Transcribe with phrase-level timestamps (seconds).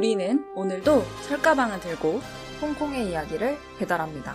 [0.00, 2.22] 우리는 오늘도 철가방을 들고
[2.62, 4.34] 홍콩의 이야기를 배달합니다.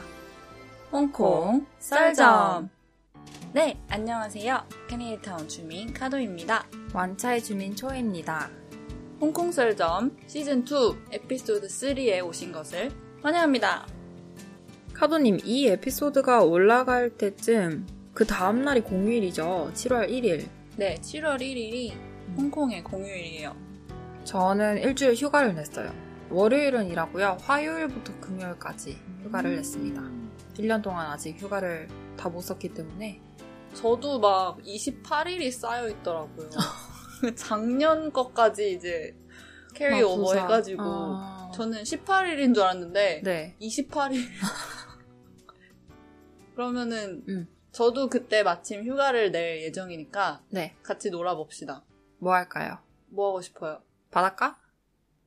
[0.91, 2.69] 홍콩 썰점.
[3.51, 4.63] 네, 안녕하세요.
[4.87, 6.67] 캐네이타운 주민 카도입니다.
[6.93, 8.47] 완차의 주민 초입니다.
[9.19, 10.65] 홍콩 썰점 시즌 2
[11.13, 12.91] 에피소드 3에 오신 것을
[13.23, 13.87] 환영합니다.
[14.93, 19.71] 카도님, 이 에피소드가 올라갈 때쯤 그 다음 날이 공휴일이죠.
[19.73, 20.47] 7월 1일.
[20.77, 21.91] 네, 7월 1일이
[22.37, 23.64] 홍콩의 공휴일이에요.
[24.25, 25.93] 저는 일주일 휴가를 냈어요.
[26.31, 27.37] 월요일은 일하고요.
[27.41, 30.01] 화요일부터 금요일까지 휴가를 냈습니다.
[30.55, 31.87] 1년 동안 아직 휴가를
[32.17, 33.21] 다 못 썼기 때문에
[33.75, 36.49] 저도 막 28일이 쌓여 있더라고요.
[37.35, 39.15] 작년 것까지 이제
[39.75, 40.33] carry 아, over.
[40.33, 41.51] 해가지고 아.
[41.53, 43.55] 저는 18일인 줄 알았는데 네.
[43.61, 44.25] 28일.
[46.55, 47.47] 그러면은 음.
[47.71, 50.75] 저도 그때 마침 휴가를 낼 예정이니까 네.
[50.81, 51.83] 같이 놀아봅시다.
[52.19, 52.79] 뭐 할까요?
[53.09, 53.81] 뭐 하고 싶어요?
[54.15, 54.57] 바닷가?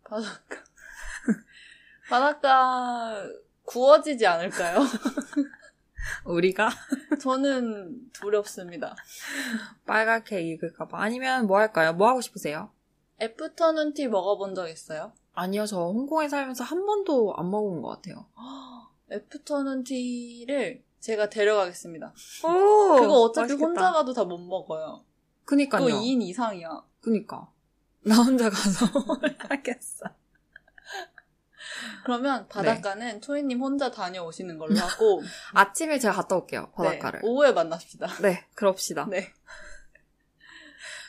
[0.03, 0.57] 바닷가.
[2.09, 3.23] 바닷가
[3.65, 4.79] 구워지지 않을까요?
[6.25, 6.71] 우리가?
[7.21, 8.97] 저는 두렵습니다.
[9.85, 10.99] 빨갛게 익을까봐.
[11.03, 11.93] 아니면 뭐 할까요?
[11.93, 12.71] 뭐 하고 싶으세요?
[13.21, 15.13] 애프터눈 티 먹어본 적 있어요?
[15.35, 18.25] 아니요, 저 홍콩에 살면서 한 번도 안 먹어본 것 같아요.
[19.13, 22.15] 애프터눈 티를 제가 데려가겠습니다.
[22.43, 22.97] 오!
[23.01, 25.05] 그거 어차피 혼자 가도 다 못 먹어요.
[25.45, 25.85] 그니까요.
[25.85, 26.85] 그거 2인 이상이야.
[27.03, 27.51] 그니까.
[28.05, 28.87] 나 혼자 가서
[29.49, 30.07] 하겠어.
[32.05, 37.21] 그러면 바닷가는 초이님 혼자 다녀오시는 걸로 하고 아침에 제가 갔다 올게요, 바닷가를.
[37.23, 38.07] 네, 오후에 만납시다.
[38.23, 39.07] 네, 그럽시다.
[39.11, 39.33] 네.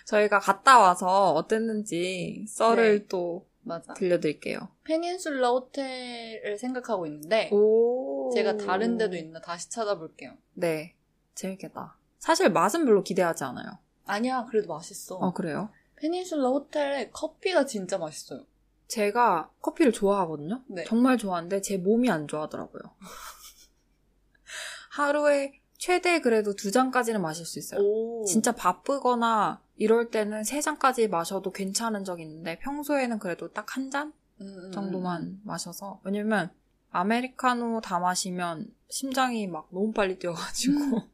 [0.06, 3.06] 저희가 갔다 와서 어땠는지 썰을 네.
[3.08, 3.94] 또 맞아.
[3.94, 4.70] 들려드릴게요.
[4.84, 8.32] 페닌슐라 호텔을 생각하고 있는데 오.
[8.34, 10.36] 제가 다른 데도 있나 다시 찾아볼게요.
[10.54, 10.96] 네,
[11.36, 11.96] 재밌겠다.
[12.18, 13.78] 사실 맛은 별로 기대하지 않아요.
[14.08, 15.16] 아니야, 그래도 맛있어.
[15.18, 15.70] 어, 그래요?
[16.00, 18.46] 페닌슐라 호텔의 커피가 진짜 맛있어요.
[18.88, 20.64] 제가 커피를 좋아하거든요?
[20.68, 20.84] 네.
[20.86, 22.82] 정말 좋아하는데 제 몸이 안 좋아하더라고요.
[24.92, 27.82] 하루에 최대 그래도 두 잔까지는 마실 수 있어요.
[27.82, 28.26] 오.
[28.26, 34.48] 진짜 바쁘거나 이럴 때는 세 잔까지 마셔도 괜찮은 적이 있는데 평소에는 그래도 딱 한잔 음,
[34.48, 36.50] 음, 정도만 마셔서 왜냐면
[36.92, 41.08] 아메리카노 다 마시면 심장이 막 너무 빨리 뛰어가지고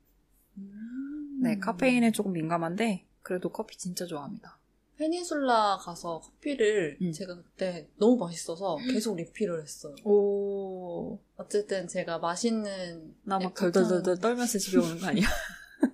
[0.58, 1.40] 음.
[1.44, 4.55] 네 카페인에 조금 민감한데 그래도 커피 진짜 좋아합니다.
[4.98, 7.12] 페닌슐라 가서 커피를 음.
[7.12, 9.94] 제가 그때 너무 맛있어서 계속 리필을 했어요.
[10.06, 15.28] 오, 어쨌든 제가 맛있는 나 막 덜덜덜덜 떨면서 집에 오는 거 아니야?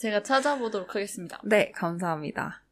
[0.00, 1.40] 제가 찾아보도록 하겠습니다.
[1.44, 2.62] 네, 감사합니다.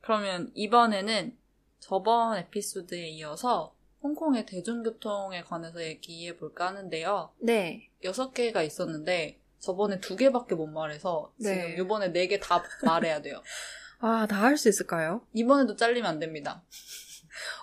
[0.00, 1.36] 그러면 이번에는
[1.78, 7.30] 저번 에피소드에 이어서 홍콩의 대중교통에 관해서 얘기해 볼까 하는데요.
[7.38, 11.72] 네, 여섯 개가 있었는데 저번에 두 개밖에 못 말해서 네.
[11.76, 13.42] 지금 이번에 네 개 다 말해야 돼요.
[14.00, 15.22] 아, 다 할 수 있을까요?
[15.34, 16.62] 이번에도 잘리면 안 됩니다.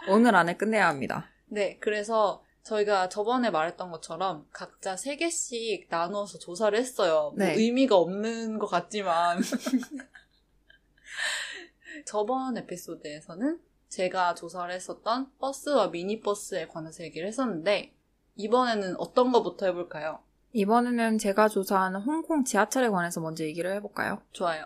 [0.09, 1.27] 오늘 안에 끝내야 합니다.
[1.47, 7.33] 네, 그래서 저희가 저번에 말했던 것처럼 각자 세 개씩 나누어서 조사를 했어요.
[7.35, 7.53] 뭐 네.
[7.55, 9.39] 의미가 없는 것 같지만.
[12.05, 13.59] 저번 에피소드에서는
[13.89, 17.93] 제가 조사를 했었던 버스와 미니버스에 관해서 얘기를 했었는데,
[18.35, 20.19] 이번에는 어떤 거부터 해볼까요?
[20.53, 24.21] 이번에는 제가 조사하는 홍콩 지하철에 관해서 먼저 얘기를 해볼까요?
[24.33, 24.65] 좋아요.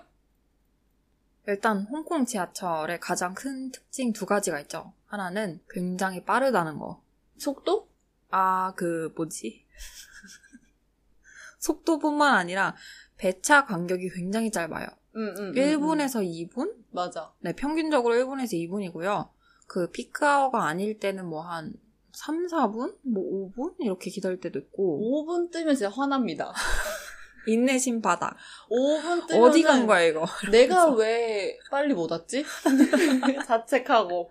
[1.47, 4.93] 일단 홍콩 지하철의 가장 큰 특징 두 가지가 있죠.
[5.05, 7.01] 하나는 굉장히 빠르다는 거.
[7.37, 7.87] 속도?
[8.29, 9.65] 아, 그 뭐지?
[11.59, 12.75] 속도뿐만 아니라
[13.17, 14.87] 배차 간격이 굉장히 짧아요.
[15.15, 16.69] 응, 응, 응, 1분에서 2분?
[16.69, 16.85] 응.
[16.91, 17.33] 맞아.
[17.39, 19.29] 네, 평균적으로 1분에서 2분이고요.
[19.67, 21.73] 그 피크아워가 아닐 때는 뭐 한
[22.13, 22.97] 3, 4분?
[23.03, 23.75] 뭐 5분?
[23.79, 25.25] 이렇게 기다릴 때도 있고.
[25.25, 26.53] 5분 뜨면 진짜 화납니다.
[27.47, 28.35] 인내심 바닥.
[28.69, 30.25] 5분 뜨면 어디 간 거야, 이거?
[30.51, 32.45] 내가 왜 빨리 못 왔지?
[33.47, 34.29] 자책하고.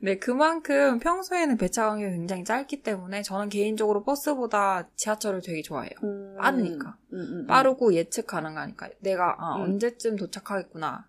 [0.00, 5.92] 네, 그만큼 평소에는 배차 간격이 굉장히 짧기 때문에 저는 개인적으로 버스보다 지하철을 되게 좋아해요.
[6.38, 6.96] 빠르니까.
[7.12, 7.46] 음, 음, 음.
[7.46, 8.90] 빠르고 예측 가능하니까.
[8.98, 9.62] 내가 아, 음.
[9.62, 11.06] 언제쯤 도착하겠구나.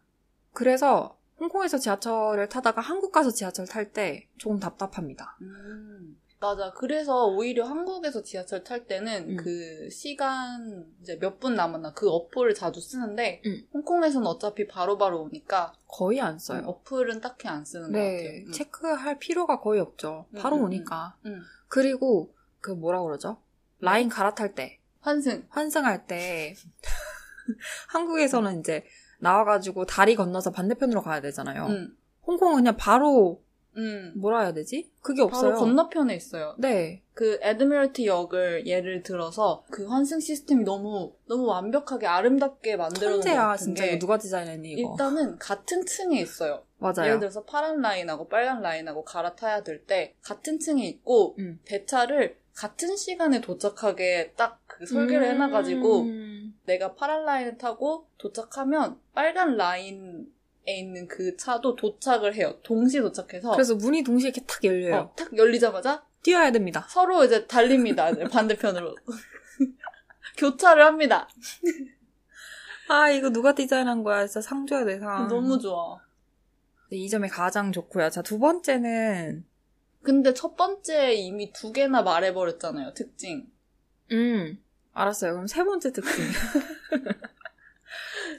[0.54, 5.38] 그래서 홍콩에서 지하철을 타다가 한국 가서 지하철 탈 때 조금 답답합니다.
[5.42, 6.74] 음, 맞아.
[6.74, 9.38] 그래서 오히려 한국에서 지하철 탈 때는 음.
[9.38, 13.66] 그 시간 이제 몇 분 남았나 그 어플을 자주 쓰는데 음.
[13.74, 16.64] 홍콩에서는 어차피 바로바로 오니까 거의 안 써요.
[16.66, 18.42] 어플은 딱히 안 쓰는 것 네, 같아요.
[18.48, 18.52] 음.
[18.52, 20.26] 체크할 필요가 거의 없죠.
[20.32, 21.16] 음, 바로 음, 오니까.
[21.26, 21.42] 음.
[21.70, 23.38] 그리고 그 뭐라 그러죠?
[23.80, 25.46] 라인 갈아탈 때, 환승.
[25.50, 26.56] 환승할 때
[27.90, 28.86] 한국에서는 이제
[29.20, 31.68] 나와가지고 다리 건너서 반대편으로 가야 되잖아요.
[31.68, 31.98] 음,
[32.28, 33.42] 홍콩은 그냥 바로
[33.78, 34.14] 음.
[34.16, 34.92] 뭐라 해야 되지?
[35.02, 35.52] 그게 없어요.
[35.52, 36.56] 바로 건너편에 있어요.
[36.58, 43.22] 네, 그 에드미럴티 역을 예를 들어서 그 환승 시스템이 너무 너무 완벽하게 아름답게 만들어 놓은
[43.22, 44.92] 같은 진짜 게 이거 누가 디자인했니 이거?
[44.92, 46.64] 일단은 같은 층에 있어요.
[46.78, 47.06] 맞아요.
[47.08, 51.60] 예를 들어서 파란 라인하고 빨간 라인하고 갈아타야 될 때 같은 층에 있고 음.
[51.66, 56.54] 배차를 같은 시간에 도착하게 딱 그 설계를 해놔가지고 음.
[56.66, 60.24] 내가 파란 라인을 타고 도착하면 빨간 라인에
[60.66, 62.58] 있는 그 차도 도착을 해요.
[62.64, 64.96] 동시 도착해서 그래서 문이 동시에 이렇게 탁 열려요.
[64.96, 66.86] 어, 탁 열리자마자 뛰어야 됩니다.
[66.90, 68.10] 서로 이제 달립니다.
[68.10, 68.96] 이제 반대편으로
[70.38, 71.28] 교차를 합니다.
[72.90, 74.26] 아 이거 누가 디자인한 거야?
[74.28, 75.28] 진짜 상 줘야 돼 상.
[75.28, 76.00] 너무 좋아.
[76.92, 78.10] 이 점이 가장 좋고요.
[78.10, 79.46] 자 두 번째는
[80.02, 82.94] 근데 첫 번째 이미 두 개나 말해버렸잖아요.
[82.94, 83.48] 특징.
[84.12, 84.58] 음
[84.94, 85.32] 알았어요.
[85.34, 86.24] 그럼 세 번째 특징.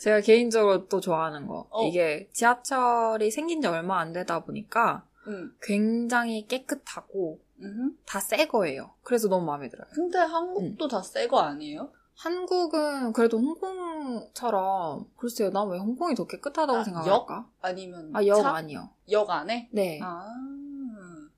[0.01, 1.67] 제가 개인적으로 또 좋아하는 거.
[1.71, 1.87] 어.
[1.87, 5.53] 이게 지하철이 생긴 지 얼마 안 되다 보니까 응.
[5.63, 7.97] 굉장히 깨끗하고 음.
[8.07, 8.91] 다새 거예요.
[9.03, 9.87] 그래서 너무 마음에 들어요.
[9.95, 11.91] 근데 한국도 다새 거 아니에요?
[12.17, 17.49] 한국은 그래도 홍콩처럼 글쎄요, 난 왜 홍콩이 더 깨끗하다고 아, 생각할까?
[17.61, 18.51] 아니면 아, 역 차?
[18.55, 18.91] 아니요.
[19.11, 19.69] 역 안에?
[19.73, 19.99] 네.
[20.03, 20.29] 아.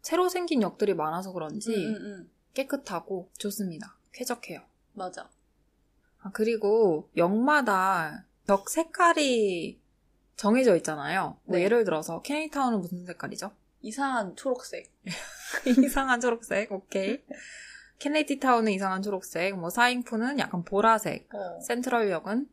[0.02, 2.30] 새로 생긴 역들이 많아서 그런지 응, 응, 응.
[2.54, 3.96] 깨끗하고 좋습니다.
[4.12, 4.60] 쾌적해요.
[4.92, 5.28] 맞아.
[6.22, 9.80] 아, 그리고 역마다 벽 색깔이
[10.36, 11.38] 정해져 있잖아요.
[11.44, 11.64] 뭐 네.
[11.64, 13.50] 예를 들어서 케네디타운은 무슨 색깔이죠?
[13.80, 14.92] 이상한 초록색.
[15.84, 17.22] 이상한 초록색, 오케이.
[17.98, 21.60] 케네디타운은 이상한 초록색, 뭐 사잉푸는 약간 보라색, 어.
[21.60, 22.48] 센트럴역은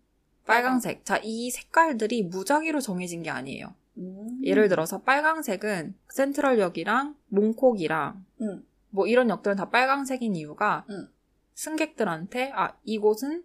[0.45, 1.05] 빨강색.
[1.05, 3.73] 자, 이 색깔들이 무작위로 정해진 게 아니에요.
[3.97, 4.41] 음.
[4.43, 8.65] 예를 들어서 빨강색은 센트럴역이랑 몽콕이랑 응.
[8.89, 11.07] 뭐 이런 역들은 다 빨강색인 이유가 응.
[11.53, 13.43] 승객들한테 아 이곳은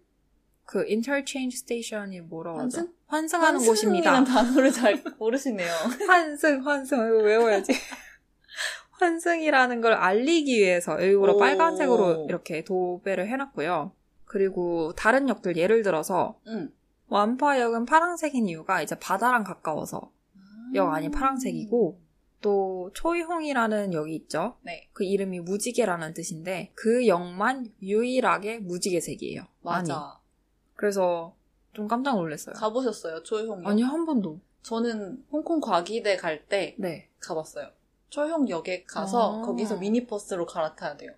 [0.69, 2.76] 그 interchange station이 뭐라고 하죠?
[2.76, 2.93] 환승?
[3.06, 4.12] 환승하는 곳입니다.
[4.12, 5.73] 환승이라는 단어를 잘 모르시네요.
[6.06, 7.73] 환승, 환승 이거 외워야지.
[8.91, 11.38] 환승이라는 걸 알리기 위해서 일부러 오.
[11.38, 13.93] 빨간색으로 이렇게 도배를 해놨고요.
[14.26, 16.70] 그리고 다른 역들 예를 들어서 응.
[17.06, 20.12] 완파역은 파란색인 이유가 이제 바다랑 가까워서
[20.75, 21.99] 역 안이 파란색이고
[22.43, 24.59] 또 초이홍이라는 역이 있죠.
[24.61, 24.91] 네.
[24.93, 29.47] 그 이름이 무지개라는 뜻인데 그 역만 유일하게 무지개색이에요.
[29.62, 29.94] 맞아.
[29.94, 30.19] 아니,
[30.79, 31.35] 그래서
[31.73, 32.55] 좀 깜짝 놀랐어요.
[32.55, 33.67] 가보셨어요, 초이홍역?
[33.67, 34.39] 아니 한 번도.
[34.63, 37.09] 저는 홍콩 과기대 갈 때 네.
[37.19, 37.69] 가봤어요.
[38.11, 39.43] 초이홍역에 가서 아.
[39.45, 41.11] 거기서 미니버스로 갈아타야 돼요.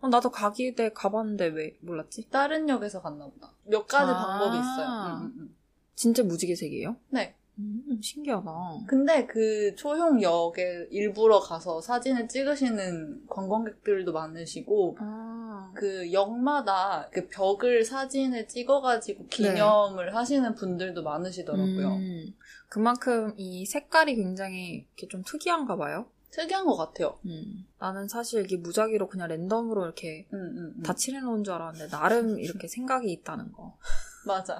[0.00, 2.28] 어, 나도 가기대 가봤는데 왜 몰랐지?
[2.28, 3.52] 다른 역에서 갔나 보다.
[3.64, 4.26] 몇 가지 아.
[4.38, 4.86] 방법이 있어요.
[4.86, 5.54] 응, 응, 응.
[5.94, 6.94] 진짜 무지개색이에요?
[7.08, 7.34] 네.
[7.58, 8.50] 음, 신기하다.
[8.86, 18.48] 근데 그 초용역에 일부러 가서 사진을 찍으시는 관광객들도 많으시고 아, 그 역마다 그 벽을 사진을
[18.48, 21.96] 찍어가지고 기념을 하시는 분들도 많으시더라고요.
[21.96, 22.34] 음,
[22.68, 26.06] 그만큼 이 색깔이 굉장히 이렇게 좀 특이한가 봐요.
[26.30, 27.18] 특이한 것 같아요.
[27.26, 30.82] 음, 나는 사실 이게 무작위로 그냥 랜덤으로 이렇게 응, 응, 응.
[30.82, 33.76] 다 칠해놓은 줄 알았는데 나름 이렇게 생각이 있다는 거.
[34.26, 34.58] 맞아.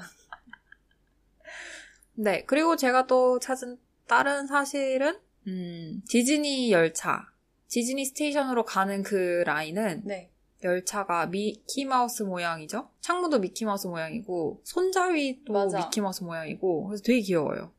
[2.14, 7.26] 네, 그리고 제가 또 찾은 다른 사실은 음, 디즈니 열차,
[7.68, 10.30] 디즈니 station으로 가는 그 라인은 네.
[10.62, 12.88] 열차가 미키마우스 모양이죠?
[13.00, 15.78] 창문도 미키마우스 모양이고 손잡이도 맞아.
[15.78, 17.72] 미키마우스 모양이고 그래서 되게 귀여워요.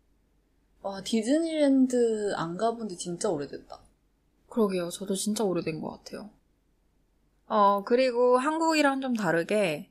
[0.81, 3.80] 와 디즈니랜드 안 가본 지 진짜 오래됐다.
[4.50, 4.89] 그러게요.
[4.89, 6.30] 저도 진짜 오래된 것 같아요.
[7.47, 9.89] 어, 그리고 한국이랑 좀 다르게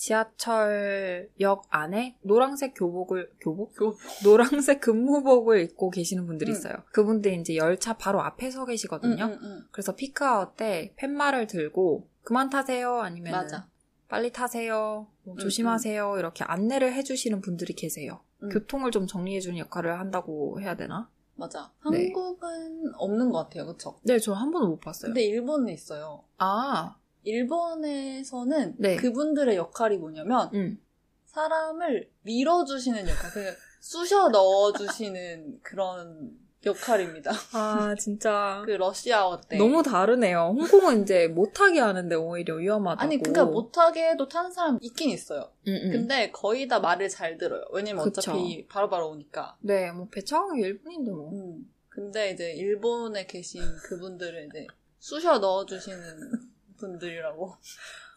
[0.00, 3.74] 지하철역 안에 노란색 교복을, 교복?
[3.76, 3.98] 교복.
[4.24, 6.56] 노란색 근무복을 입고 계시는 분들이 응.
[6.56, 6.74] 있어요.
[6.92, 9.24] 그분들이 이제 열차 바로 앞에 서 계시거든요.
[9.24, 9.62] 응, 응, 응.
[9.70, 13.68] 그래서 peak hour 때 팻말을 들고 그만 타세요 아니면 맞아.
[14.08, 18.20] 빨리 타세요 뭐 응, 조심하세요 이렇게 안내를 해주시는 분들이 계세요.
[18.42, 18.48] 응.
[18.48, 21.10] 교통을 좀 정리해주는 역할을 한다고 해야 되나?
[21.36, 21.70] 맞아.
[21.90, 22.06] 네.
[22.06, 23.98] 한국은 없는 것 같아요, 그쵸?
[24.02, 25.10] 네, 저 한 번도 못 봤어요.
[25.10, 26.24] 근데 일본은 있어요.
[26.38, 28.96] 아, 일본에서는 네.
[28.96, 30.78] 그분들의 역할이 뭐냐면 응.
[31.26, 37.30] 사람을 밀어주시는 역할, 그 쑤셔 넣어주시는 그런 역할입니다.
[37.54, 38.62] 아, 진짜.
[38.66, 39.56] 그 러시아워 때.
[39.56, 40.54] 너무 다르네요.
[40.58, 43.02] 홍콩은 이제 못하게 하는데 오히려 위험하다고.
[43.02, 45.50] 아니 그러니까 못하게 해도 타는 사람 있긴 있어요.
[45.68, 45.90] 응, 응.
[45.90, 47.62] 근데 거의 다 말을 잘 들어요.
[47.72, 48.06] 왜냐면.
[48.06, 49.56] 어차피 바로바로 오니까.
[49.60, 51.30] 네, 뭐 배차가 1분인데 뭐.
[51.32, 51.70] 음.
[51.88, 54.66] 근데 이제 일본에 계신 그분들을 이제
[54.98, 56.49] 쑤셔 넣어주시는
[56.80, 57.54] 분들이라고.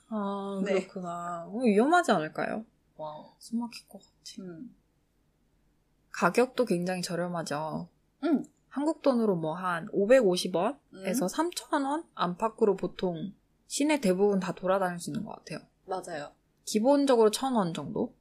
[0.10, 0.74] 아, 네.
[0.88, 1.46] 그렇구나.
[1.48, 2.66] 어, 위험하지 않을까요?
[2.98, 3.32] 와우.
[3.40, 4.42] 숨 막힐 것 같아.
[4.42, 4.76] 음.
[6.12, 7.88] 가격도 굉장히 저렴하죠.
[8.24, 8.46] 응.
[8.70, 11.50] 한국 돈으로 뭐 한 550원에서 음.
[11.52, 13.34] 3,000원 안팎으로 보통
[13.68, 15.60] 시내 대부분 다 돌아다닐 수 있는 것 같아요.
[15.86, 16.32] 맞아요.
[16.66, 18.14] 기본적으로 1,000원 정도?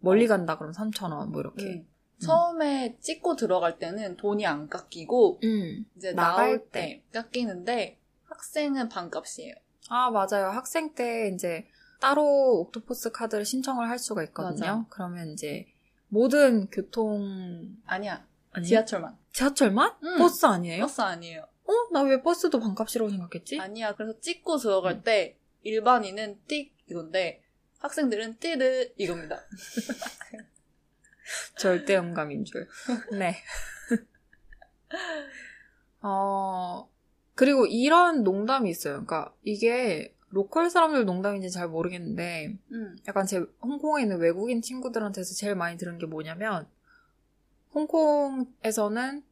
[0.00, 1.64] 멀리 간다 그러면 3,000원 뭐 이렇게.
[1.64, 1.86] 음.
[2.18, 5.86] 처음에 찍고 들어갈 때는 돈이 안 깎이고 음.
[5.96, 9.54] 이제 나갈 나올 때 깎이는데 학생은 반값이에요.
[9.90, 10.48] 아, 맞아요.
[10.50, 11.66] 학생 때 이제
[12.00, 14.66] 따로 Octopus 카드를 신청을 할 수가 있거든요.
[14.66, 14.86] 맞아.
[14.88, 15.66] 그러면 이제
[16.08, 18.24] 모든 교통 아니야.
[18.52, 18.66] 아니요?
[18.66, 19.16] 지하철만.
[19.32, 19.92] 지하철만?
[20.02, 20.18] 응.
[20.18, 20.82] 버스 아니에요?
[20.82, 21.46] 버스 아니에요.
[21.66, 21.72] 어?
[21.92, 23.60] 나 왜 버스도 반값이라고 생각했지?
[23.60, 23.94] 아니야.
[23.94, 25.02] 그래서 찍고 들어갈 음.
[25.02, 27.42] 때 일반인은 띡 이건데
[27.78, 29.40] 학생들은 띠르 이겁니다.
[31.58, 32.68] 절대 음감인 줄.
[33.12, 33.36] 네.
[36.02, 36.89] 어,
[37.40, 38.92] 그리고 이런 농담이 있어요.
[39.06, 42.96] 그러니까 이게 로컬 사람들 농담인지 잘 모르겠는데 음.
[43.08, 46.66] 약간 제 홍콩에 있는 외국인 친구들한테서 제일 많이 들은 게 뭐냐면
[47.74, 49.22] 홍콩에서는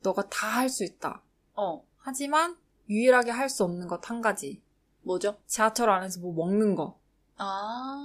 [0.00, 1.22] 너가 다 할 수 있다.
[1.56, 1.84] 어.
[1.98, 2.56] 하지만
[2.88, 4.62] 유일하게 할 수 없는 것 한 가지.
[5.02, 5.36] 뭐죠?
[5.48, 6.96] 지하철 안에서 뭐 먹는 거.
[7.36, 7.98] 아.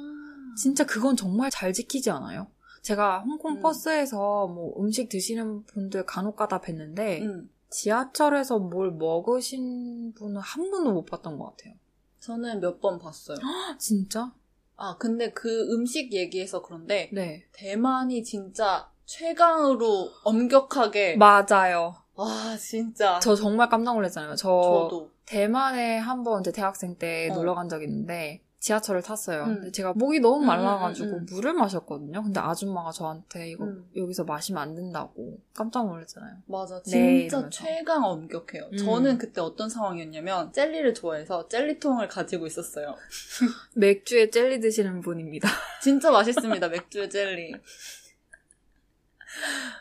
[0.57, 2.47] 진짜 그건 정말 잘 지키지 않아요?
[2.81, 3.61] 제가 홍콩 음.
[3.61, 7.51] 버스에서 뭐 음식 드시는 분들 간혹 가다 뵀는데 음.
[7.71, 11.73] 지하철에서 뭘 먹으신 분은 한 분도 못 봤던 것 같아요.
[12.19, 13.37] 저는 몇 번 봤어요.
[13.41, 14.31] 아, 진짜?
[14.75, 17.45] 아, 근데 그 음식 얘기해서 그런데 네.
[17.53, 21.95] 대만이 진짜 최강으로 엄격하게 맞아요.
[22.15, 24.35] 와, 진짜 저 정말 깜짝 놀랐잖아요.
[24.35, 27.35] 저 저도 대만에 한번 이제 대학생 때 어.
[27.35, 29.43] 놀러 간 적이 있는데 지하철을 탔어요.
[29.45, 29.71] 음.
[29.71, 31.25] 제가 목이 너무 음, 말라가지고 음, 음, 음.
[31.31, 32.21] 물을 마셨거든요.
[32.21, 33.89] 근데 아줌마가 저한테 이거 음.
[33.95, 36.35] 여기서 마시면 안 된다고 깜짝 놀랐잖아요.
[36.45, 36.75] 맞아.
[36.83, 37.49] 네, 진짜 이러면서.
[37.49, 38.69] 최강 엄격해요.
[38.71, 38.77] 음.
[38.77, 42.95] 저는 그때 어떤 상황이었냐면 젤리를 좋아해서 젤리통을 가지고 있었어요.
[43.75, 45.49] 맥주에 젤리 드시는 분입니다.
[45.81, 46.69] 진짜 맛있습니다.
[46.69, 47.55] 맥주의 젤리.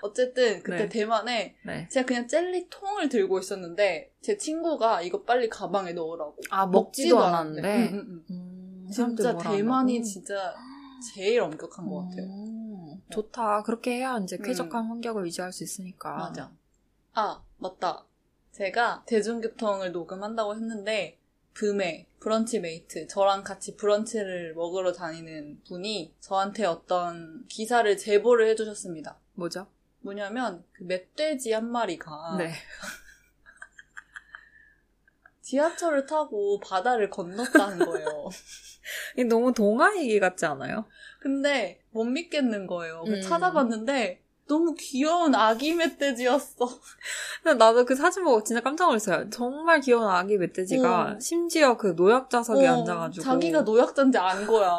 [0.01, 0.89] 어쨌든 그때 네.
[0.89, 1.87] 대만에 네.
[1.91, 6.37] 제가 그냥 젤리 통을 들고 있었는데 제 친구가 이거 빨리 가방에 넣으라고.
[6.49, 7.69] 아 먹지도 않았는데.
[7.69, 8.25] 응, 응, 응.
[8.31, 8.50] 음, 사람들
[8.90, 10.02] 진짜 대만이?
[10.02, 10.54] 진짜
[11.14, 12.25] 제일 엄격한 것 같아요.
[12.26, 13.62] 음, 좋다.
[13.62, 14.42] 그렇게 해야 이제 음.
[14.42, 16.14] 쾌적한 환경을 유지할 수 있으니까.
[16.16, 16.52] 맞아.
[17.14, 18.04] 아, 맞다.
[18.52, 21.18] 제가 대중교통을 녹음한다고 했는데,
[21.54, 29.16] 붐에 브런치 mate, 저랑 같이 브런치를 먹으러 다니는 분이 저한테 어떤 기사를 제보를 해주셨습니다.
[29.35, 29.66] 뭐죠?
[30.00, 32.52] 뭐냐면, 그 멧돼지 한 마리가 네.
[35.42, 38.28] 지하철을 타고 바다를 건넜다는 거예요.
[39.28, 40.87] 너무 동화 얘기 같지 않아요?
[41.20, 43.02] 근데 못 믿겠는 거예요.
[43.04, 43.30] 그래서 음.
[43.30, 46.68] 찾아봤는데, 너무 귀여운 아기 멧돼지였어.
[47.56, 49.30] 나도 그 사진 보고 진짜 깜짝 놀랐어요.
[49.30, 51.18] 정말 귀여운 아기 멧돼지가 어.
[51.20, 54.73] 심지어 그 노약 좌석에 어, 앉아가지고 자기가 노약자인지 안 거야.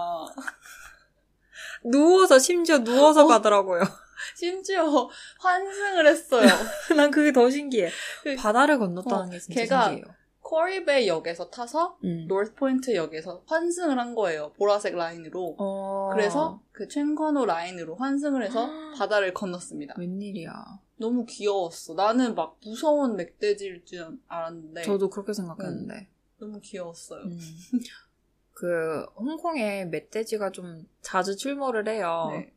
[1.85, 3.81] 누워서 심지어 누워서 가더라고요.
[4.35, 6.47] 심지어 환승을 했어요.
[6.95, 7.89] 난 그게 더 신기해.
[8.23, 10.05] 그- 바다를 건넜다는 어, 게 진짜 걔가 신기해요.
[10.51, 12.25] 코리베이 역에서 타서 음.
[12.27, 14.51] 노스포인트 역에서 환승을 한 거예요.
[14.57, 15.55] 보라색 라인으로.
[15.57, 16.09] 어...
[16.11, 18.93] 그래서 그 챙커노 라인으로 환승을 해서 아.
[18.97, 19.95] 바다를 건넜습니다.
[19.97, 20.51] 웬일이야.
[20.97, 21.93] 너무 귀여웠어.
[21.93, 26.09] 나는 막 무서운 멧돼지일 줄 알았는데 저도 그렇게 생각했는데.
[26.37, 27.23] 너무 귀여웠어요.
[27.23, 27.39] 음.
[28.51, 32.27] 그 홍콩에 멧돼지가 좀 자주 출몰을 해요.
[32.31, 32.53] 네.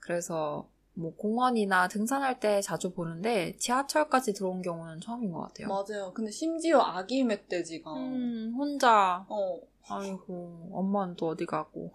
[0.00, 5.68] 그래서 뭐 공원이나 등산할 때 자주 보는데 지하철까지 들어온 경우는 처음인 것 같아요.
[5.68, 6.12] 맞아요.
[6.12, 9.58] 근데 심지어 아기 멧돼지가 음, 혼자 어,
[9.88, 11.92] 아이고 엄마는 또 어디 가고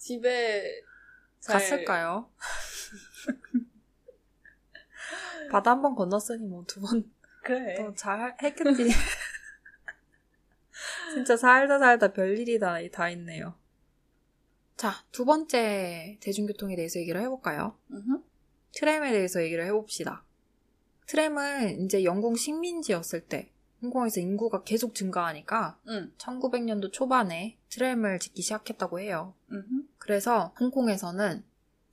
[0.00, 0.64] 집에
[1.40, 2.30] 잘- 갔을까요?
[5.50, 7.10] 바다 한 번 건넜으니 뭐 두 번
[7.42, 7.74] 그래.
[7.76, 8.88] 또잘 했겠지.
[11.14, 13.54] 진짜 살다 살다 별일이 다, 다 있네요.
[14.76, 17.76] 자, 두 번째 대중교통에 대해서 얘기를 해볼까요?
[17.90, 18.22] 음흠.
[18.72, 20.24] 트램에 대해서 얘기를 해봅시다.
[21.06, 26.12] 트램은 이제 영국 식민지였을 때 홍콩에서 인구가 계속 증가하니까 응.
[26.18, 29.34] 1900년도 초반에 트램을 짓기 시작했다고 해요.
[29.50, 29.84] 음흠.
[29.98, 31.44] 그래서 홍콩에서는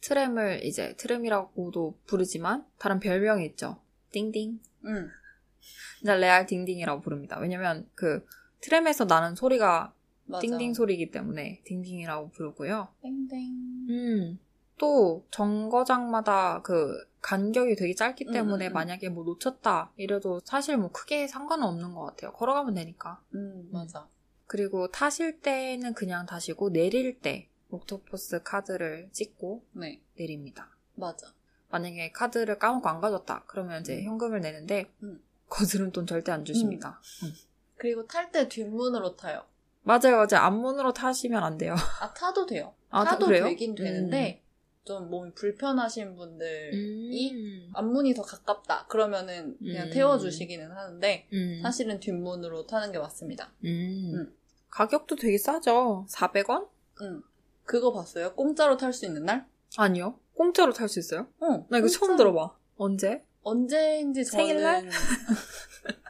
[0.02, 3.82] 트램을 이제 트램이라고도 부르지만 다른 별명이 있죠.
[4.12, 4.60] 띵띵.
[4.86, 5.10] 응.
[6.04, 7.40] 레알 딩딩이라고 부릅니다.
[7.40, 8.26] 왜냐면 그
[8.62, 9.94] 트램에서 나는 소리가
[10.26, 10.42] 맞아.
[10.42, 12.90] 띵띵 소리이기 때문에 딩딩이라고 부르고요.
[13.02, 13.40] 땡땡.
[13.90, 14.40] 음.
[14.78, 18.74] 또 정거장마다 그 간격이 되게 짧기 음, 때문에 음, 음.
[18.74, 22.32] 만약에 뭐 놓쳤다 이래도 사실 뭐 크게 상관은 없는 것 같아요.
[22.34, 23.22] 걸어가면 되니까.
[23.34, 24.08] 음, 맞아.
[24.48, 30.02] 그리고 타실 때는 그냥 타시고 내릴 때 옥토퍼스 카드를 찍고 네.
[30.18, 30.70] 내립니다.
[30.94, 31.34] 맞아.
[31.70, 35.22] 만약에 카드를 까먹고 안 가졌다 그러면 이제 현금을 내는데 음.
[35.50, 37.00] 거스름 돈 절대 안 주십니다.
[37.24, 37.34] 음.
[37.78, 39.44] 그리고 탈 때 뒷문으로 타요.
[39.84, 40.44] 맞아요, 맞아요.
[40.46, 41.76] 앞문으로 타시면 안 돼요.
[42.02, 42.74] 아, 타도 돼요.
[42.90, 43.44] 아, 타도 그래요?
[43.44, 44.42] 되긴 되는데,
[44.86, 47.70] 좀 몸이 불편하신 분들, 음.
[47.74, 48.86] 앞문이 더 가깝다.
[48.88, 49.92] 그러면은 그냥 음.
[49.92, 51.60] 태워주시기는 하는데, 음.
[51.64, 53.52] 사실은 뒷문으로 타는 게 맞습니다.
[53.64, 54.12] 음.
[54.14, 54.36] 음.
[54.70, 56.06] 가격도 되게 싸죠.
[56.10, 56.68] 400원?
[57.02, 57.24] 응.
[57.64, 58.36] 그거 봤어요?
[58.36, 59.48] 공짜로 탈 수 있는 날?
[59.78, 60.20] 아니요.
[60.36, 61.28] 공짜로 탈 수 있어요?
[61.40, 61.66] 어.
[61.70, 62.32] 나 이거 처음 공짜로.
[62.32, 62.56] 들어봐.
[62.78, 63.24] 언제?
[63.42, 64.90] 언제인지 저는 생일날?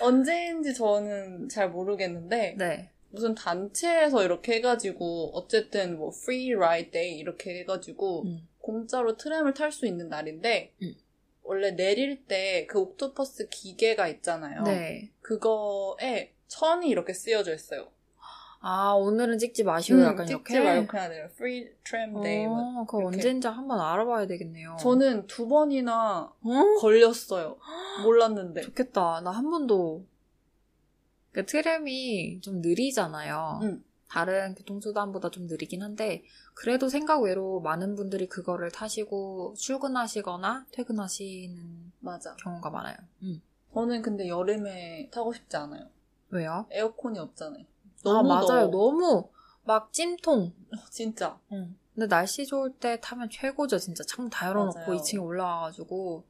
[0.00, 2.90] 언제인지 저는 잘 모르겠는데 네.
[3.16, 8.46] 무슨 단체에서 이렇게 해가지고 어쨌든 뭐 free ride day 이렇게 해가지고 음.
[8.60, 10.94] 공짜로 트램을 탈 수 있는 날인데 음.
[11.42, 14.62] 원래 내릴 때 그 옥토퍼스 기계가 있잖아요.
[14.64, 15.10] 네.
[15.22, 17.88] 그거에 천이 이렇게 쓰여져 있어요.
[18.60, 20.60] 아, 오늘은 찍지 마시고 약간 음, 찍지 이렇게.
[20.60, 21.24] 말고 그냥 내려.
[21.26, 22.46] Free tram day.
[22.46, 23.16] 어, 그거 이렇게.
[23.16, 24.76] 언젠지 한번 알아봐야 되겠네요.
[24.80, 26.62] 저는 두 번이나 어?
[26.80, 27.58] 걸렸어요.
[28.02, 28.62] 몰랐는데.
[28.62, 29.20] 좋겠다.
[29.22, 30.04] 나 한 번도.
[31.36, 33.60] 그 트램이 좀 느리잖아요.
[33.62, 33.84] 응.
[34.08, 36.24] 다른 교통수단보다 좀 느리긴 한데,
[36.54, 42.34] 그래도 생각 외로 많은 분들이 그거를 타시고 출근하시거나 퇴근하시는 맞아.
[42.36, 42.96] 경우가 많아요.
[43.22, 43.42] 음.
[43.74, 45.90] 저는 근데 여름에 타고 싶지 않아요.
[46.30, 46.64] 왜요?
[46.70, 47.64] 에어컨이 없잖아요.
[47.64, 47.66] 아,
[48.02, 48.70] 너무 맞아요.
[48.70, 48.70] 더워.
[48.70, 49.28] 너무
[49.64, 50.54] 막 찜통.
[50.90, 51.38] 진짜.
[51.52, 51.76] 응.
[51.94, 53.78] 근데 날씨 좋을 때 타면 최고죠.
[53.78, 54.96] 진짜 창다 열어놓고 맞아요.
[54.96, 56.24] 2층에 올라와가지고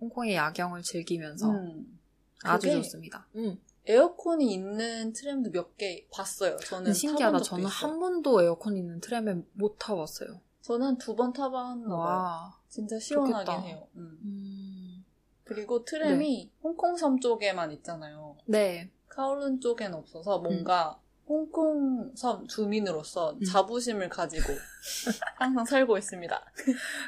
[0.00, 1.98] 홍콩의 야경을 즐기면서 음.
[2.44, 3.26] 아주 좋습니다.
[3.34, 3.58] 응.
[3.86, 6.56] 에어컨이 있는 트램도 몇 개 봤어요.
[6.58, 7.40] 저는 신기하다.
[7.40, 7.72] 저는 있어요.
[7.90, 10.40] 한 번도 에어컨 있는 트램에 못 타봤어요.
[10.62, 11.94] 저는 한 두 번 타봤나.
[11.94, 12.58] 와.
[12.68, 13.60] 진짜 시원하긴 좋겠다.
[13.66, 13.88] 해요.
[13.96, 14.18] 음.
[14.24, 15.04] 음.
[15.44, 18.36] 그리고 트램이 홍콩섬 쪽에만 있잖아요.
[18.46, 18.90] 네.
[19.08, 20.98] 카울룬 쪽엔 없어서 뭔가
[21.28, 23.44] 홍콩섬 주민으로서 음.
[23.44, 24.44] 자부심을 가지고
[25.36, 26.44] 항상 살고 있습니다.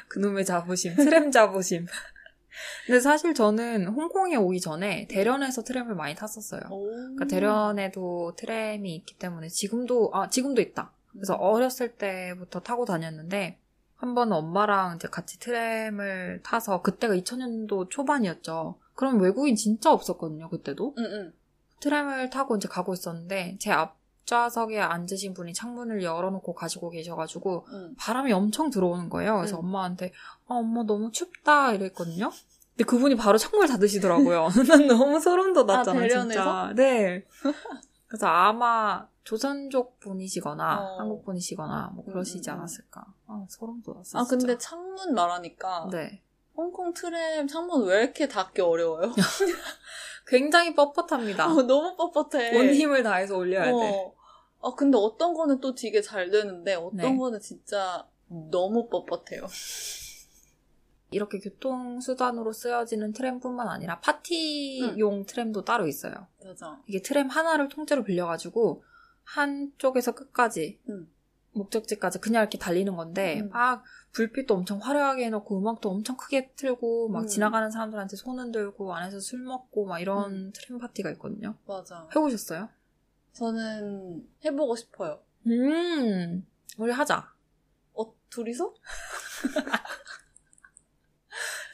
[0.09, 0.95] 그놈의 자부심.
[0.95, 1.87] 트램 자부심.
[2.85, 6.61] 근데 사실 저는 홍콩에 오기 전에 대련에서 트램을 많이 탔었어요.
[6.61, 10.91] 그러니까 대련에도 트램이 있기 때문에 지금도 아 지금도 있다.
[11.11, 13.59] 그래서 어렸을 때부터 타고 다녔는데
[13.95, 18.77] 한 번은 엄마랑 이제 같이 트램을 타서 그때가 2000년도 초반이었죠.
[18.93, 20.49] 그럼 외국인 진짜 없었거든요.
[20.49, 21.33] 그때도 응, 응.
[21.79, 27.95] 트램을 타고 이제 가고 있었는데 제 앞 좌석에 앉으신 분이 창문을 열어놓고 가지고 계셔가지고 응.
[27.97, 29.37] 바람이 엄청 들어오는 거예요.
[29.37, 29.65] 그래서 응.
[29.65, 30.11] 엄마한테
[30.47, 32.31] 아, 엄마 너무 춥다 이랬거든요.
[32.71, 34.49] 근데 그분이 바로 창문을 닫으시더라고요.
[34.67, 36.07] 난 너무 소름 돋았잖아, 아?
[36.07, 36.73] 진짜.
[36.75, 37.23] 네.
[38.07, 40.99] 그래서 아마 조선족 분이시거나 어.
[40.99, 42.59] 한국 분이시거나 뭐 그러시지 음, 음, 음.
[42.59, 43.05] 않았을까.
[43.27, 44.19] 아, 소름 돋았어.
[44.19, 44.23] 아.
[44.23, 46.21] 근데 창문 말하니까 네.
[46.55, 49.11] 홍콩 트램 창문 왜 이렇게 닫기 어려워요?
[50.27, 51.41] 굉장히 뻣뻣합니다.
[51.41, 52.55] 어, 너무 뻣뻣해.
[52.55, 54.14] 온 힘을 다해서 올려야 돼.
[54.65, 54.69] 어.
[54.69, 57.17] 아, 근데 어떤 거는 또 되게 잘 되는데 어떤 네.
[57.17, 59.45] 거는 진짜 너무 뻣뻣해요.
[61.11, 66.27] 이렇게 교통수단으로 쓰여지는 트램뿐만 아니라 파티용 트램도 따로 있어요.
[66.43, 66.81] 맞아.
[66.87, 68.83] 이게 트램 하나를 통째로 빌려가지고
[69.23, 71.07] 한쪽에서 끝까지 응.
[71.53, 73.49] 목적지까지 그냥 이렇게 달리는 건데 음.
[73.49, 77.27] 막 불빛도 엄청 화려하게 해놓고 음악도 엄청 크게 틀고 막 음.
[77.27, 80.51] 지나가는 사람들한테 손 흔 들고 안에서 술 먹고 막 이런 음.
[80.53, 81.55] 트램 파티가 있거든요.
[81.65, 82.09] 맞아.
[82.13, 82.67] 해보셨어요?
[83.35, 85.21] 저는 해보고 싶어요.
[85.47, 86.45] 음,
[86.77, 87.31] 우리 하자.
[87.93, 88.73] 어, 둘이서?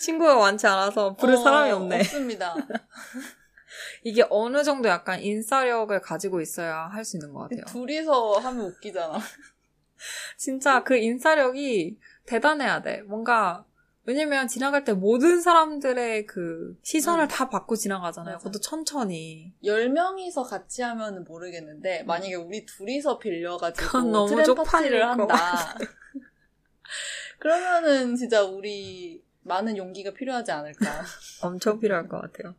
[0.01, 1.99] 친구가 많지 않아서 부를 어, 사람이 없네.
[1.99, 2.55] 없습니다.
[4.03, 7.63] 이게 어느 정도 약간 인싸력을 가지고 있어야 할 수 있는 것 같아요.
[7.65, 9.19] 둘이서 하면 웃기잖아.
[10.37, 13.03] 진짜 그 인싸력이 대단해야 돼.
[13.03, 13.63] 뭔가
[14.03, 17.27] 왜냐면 지나갈 때 모든 사람들의 그 시선을 음.
[17.27, 18.35] 다 받고 지나가잖아요.
[18.35, 18.43] 맞아.
[18.43, 19.53] 그것도 천천히.
[19.63, 25.77] 10명이서 같이 하면 모르겠는데, 만약에 우리 둘이서 빌려가지고 트램 파티를 것 한다.
[27.39, 30.85] 그러면은 진짜 우리 많은 용기가 필요하지 않을까.
[31.43, 32.55] 엄청 필요할 것 같아요.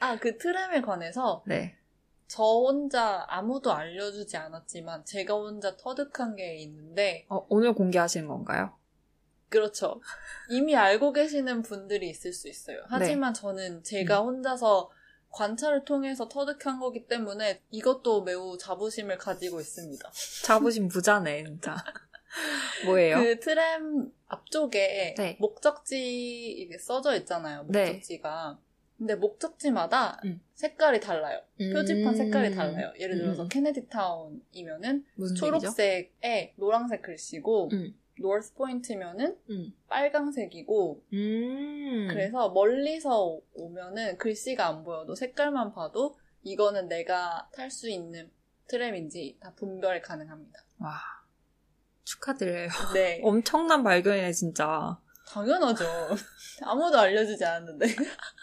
[0.00, 1.76] 아, 그 트램에 관해서 네.
[2.26, 8.72] 저 혼자 아무도 알려주지 않았지만 제가 혼자 터득한 게 있는데, 어, 오늘 공개하시는 건가요?
[9.50, 10.00] 그렇죠.
[10.48, 12.78] 이미 알고 계시는 분들이 있을 수 있어요.
[12.88, 14.90] 하지만 저는 제가 혼자서
[15.30, 20.10] 관찰을 통해서 터득한 거기 때문에 이것도 매우 자부심을 가지고 있습니다.
[20.44, 21.76] 자부심 부자네, 진짜.
[22.86, 23.18] 뭐예요?
[23.18, 25.36] 그 트램 앞쪽에 네.
[25.40, 27.66] 목적지 이게 써져 있잖아요.
[27.68, 27.86] 네.
[27.86, 28.58] 목적지가.
[28.98, 30.42] 근데 목적지마다 음.
[30.54, 31.40] 색깔이 달라요.
[31.56, 32.16] 표지판 음.
[32.16, 32.92] 색깔이 달라요.
[32.98, 33.48] 예를 들어서 음.
[33.48, 35.06] 케네디 타운이면은?
[35.38, 37.94] 초록색에 노란색 글씨고 음.
[38.20, 39.72] 노스 포인트면은 음.
[39.88, 42.08] 빨강색이고 음.
[42.10, 48.30] 그래서 멀리서 오면은 글씨가 안 보여도 색깔만 봐도 이거는 내가 탈 수 있는
[48.68, 50.60] 트램인지 다 분별이 가능합니다.
[50.78, 51.00] 와.
[52.04, 52.68] 축하드려요.
[52.94, 53.20] 네.
[53.24, 54.98] 엄청난 발견이네, 진짜.
[55.28, 55.84] 당연하죠.
[56.62, 57.86] 아무도 알려주지 않았는데.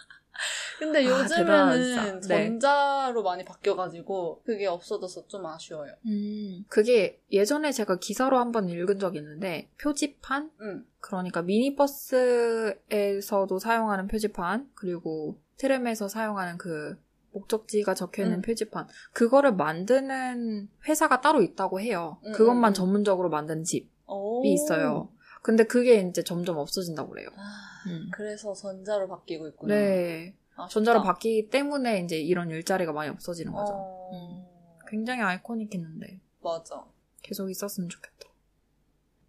[0.79, 2.35] 근데 아, 요즘에는 대단하다, 진짜.
[2.35, 2.47] 네.
[2.47, 5.93] 전자로 많이 바뀌어가지고 그게 없어져서 좀 아쉬워요.
[6.05, 6.63] 음.
[6.67, 10.51] 그게 예전에 제가 기사로 한번 읽은 적이 있는데, 표지판?
[10.61, 10.85] 응.
[10.99, 16.97] 그러니까 미니버스에서도 사용하는 표지판, 그리고 트램에서 사용하는 그
[17.31, 18.41] 목적지가 적혀 있는 음.
[18.41, 22.19] 표지판, 그거를 만드는 회사가 따로 있다고 해요.
[22.25, 22.73] 음, 그것만 음, 음.
[22.73, 24.43] 전문적으로 만든 집이 오.
[24.45, 25.09] 있어요.
[25.41, 27.29] 근데 그게 이제 점점 없어진다고 그래요.
[27.37, 27.43] 아,
[27.87, 28.09] 음.
[28.11, 29.73] 그래서 전자로 바뀌고 있구나.
[29.73, 30.35] 네.
[30.57, 30.67] 아쉽다.
[30.67, 33.73] 전자로 바뀌기 때문에 이제 이런 일자리가 많이 없어지는 거죠.
[33.73, 34.47] 어...
[34.87, 36.85] 굉장히 아이코닉했는데 맞아.
[37.21, 38.27] 계속 있었으면 좋겠다.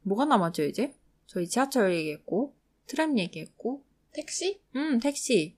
[0.03, 0.95] 뭐가 남았죠 이제?
[1.27, 2.55] 저희 지하철 얘기했고
[2.87, 4.61] 트램 얘기했고 택시?
[4.75, 5.57] 음, 택시.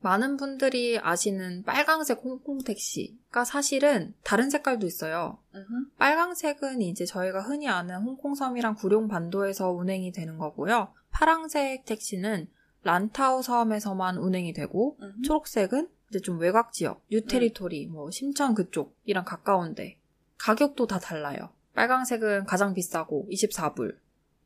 [0.00, 5.38] 많은 분들이 아시는 빨강색 홍콩 택시가 사실은 다른 색깔도 있어요.
[5.54, 5.90] 음흠.
[5.96, 10.92] 빨강색은 이제 저희가 흔히 아는 홍콩섬이랑 구룡 반도에서 운행이 되는 거고요.
[11.12, 12.48] 파랑색 택시는
[12.84, 15.22] 란타오 섬에서만 운행이 되고 음흠.
[15.22, 19.98] 초록색은 이제 좀 외곽 지역, 뉴테리토리, 뭐 심천 그쪽이랑 가까운데
[20.36, 21.50] 가격도 다 달라요.
[21.74, 23.96] 빨강색은 가장 비싸고 24불,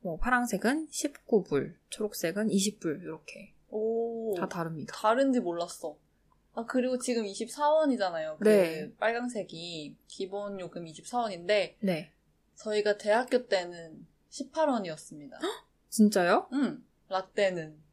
[0.01, 4.33] 뭐 파랑색은 19불, 초록색은 20불 이렇게 오.
[4.37, 4.93] 다 다릅니다.
[4.95, 5.97] 다른지 몰랐어.
[6.53, 8.37] 아, 그리고 지금 24원이잖아요.
[8.39, 8.91] 그 네.
[8.97, 12.11] 빨강색이 기본 요금 24원인데 네,
[12.55, 15.37] 저희가 대학교 때는 18원이었습니다.
[15.89, 16.47] 진짜요?
[16.53, 16.83] 응.
[17.09, 17.86] 라떼는.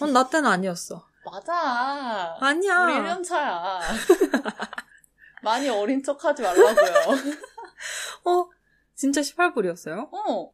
[0.00, 1.06] 어, 나 때는 아니었어.
[1.24, 2.36] 맞아.
[2.40, 2.84] 아니야.
[2.84, 3.80] 우리 1년 차야.
[5.42, 6.94] 많이 어린 척 하지 말라고요.
[8.24, 8.50] 어,
[8.94, 10.08] 진짜 18불이었어요?
[10.12, 10.52] 어,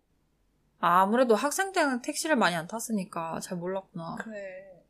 [0.81, 4.17] 아, 아무래도 학생 때는 택시를 많이 안 탔으니까 잘 몰랐구나.
[4.21, 4.83] 그래.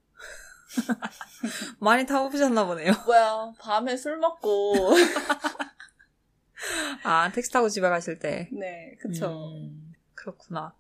[1.79, 2.93] 많이 타보셨나 보네요.
[3.05, 4.95] 뭐야, 밤에 술 먹고.
[7.03, 8.49] 아, 택시 타고 집에 가실 때.
[8.53, 9.53] 네, 그쵸.
[9.55, 10.75] 음, 그렇구나.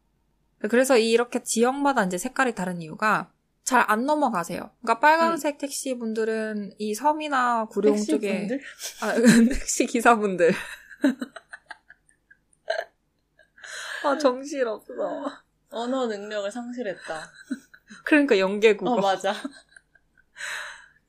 [0.68, 3.30] 그래서 이렇게 지역마다 이제 색깔이 다른 이유가
[3.64, 4.70] 잘 안 넘어가세요.
[4.82, 8.60] 그러니까 빨간색 택시 분들은 이 섬이나 구룡 택시 쪽에 분들?
[9.02, 9.12] 아,
[9.48, 10.52] 택시 기사분들.
[14.04, 14.92] 아, 정신없어.
[15.70, 17.30] 언어 능력을 상실했다.
[18.04, 18.92] 그러니까 연계국어.
[18.92, 19.32] 어, 맞아.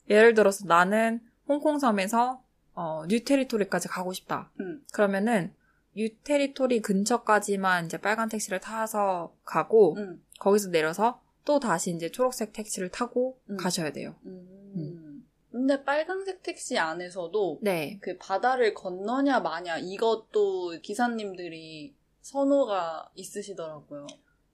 [0.09, 2.43] 예를 들어서 나는 홍콩섬에서
[2.75, 4.51] 어, 뉴테리토리까지 가고 싶다.
[4.59, 4.81] 응.
[4.93, 5.53] 그러면은
[5.95, 10.21] 뉴테리토리 근처까지만 이제 빨간 택시를 타서 가고 응.
[10.39, 13.57] 거기서 내려서 또 다시 이제 초록색 택시를 타고 음.
[13.57, 14.15] 가셔야 돼요.
[14.25, 15.25] 음.
[15.51, 17.99] 근데 빨간색 택시 안에서도 네.
[18.01, 24.07] 그 바다를 건너냐 마냐 이것도 기사님들이 선호가 있으시더라고요.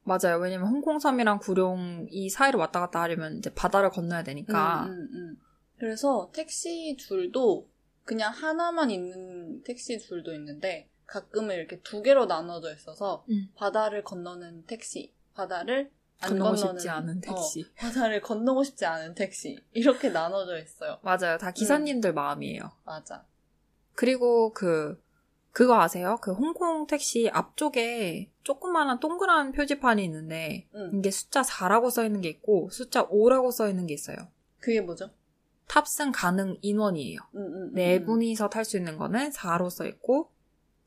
[0.04, 0.40] 맞아요.
[0.42, 4.88] 왜냐면 홍콩섬이랑 구룡 이 사이를 왔다 갔다 하려면 이제 바다를 건너야 되니까.
[4.88, 5.38] 음, 음, 음.
[5.78, 7.70] 그래서 택시 줄도
[8.04, 13.50] 그냥 하나만 있는 택시 줄도 있는데 가끔은 이렇게 두 개로 나눠져 있어서 음.
[13.56, 15.92] 바다를 건너는 택시, 바다를
[16.22, 17.62] 안 건너고 건너는 싶지 않은 택시.
[17.62, 21.00] 어, 바다를 건너고 싶지 않은 택시 이렇게 나눠져 있어요.
[21.02, 21.38] 맞아요.
[21.38, 22.62] 다 기사님들 마음이에요.
[22.86, 23.26] 맞아.
[23.96, 25.02] 그리고 그
[25.52, 26.18] 그거 아세요?
[26.22, 30.92] 그 홍콩 택시 앞쪽에 조그마한 동그란 표지판이 있는데 응.
[30.94, 34.18] 이게 숫자 4라고 써 있는 게 있고 숫자 5라고 써 있는 게 있어요.
[34.60, 35.10] 그게 뭐죠?
[35.68, 37.20] 탑승 가능 인원이에요.
[37.36, 38.06] 음, 음, 음, 네 음.
[38.06, 40.32] 분이서 탈 수 있는 거는 4로 써 있고